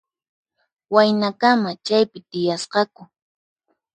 [0.93, 3.03] Waynakama chaypi tiyasqaku.